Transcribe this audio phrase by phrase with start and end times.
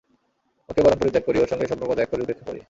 [0.69, 2.59] ওকে বরং পরিত্যাগ করি, ওর সঙ্গে সম্পর্ক ত্যাগ করি, উপেক্ষা করি।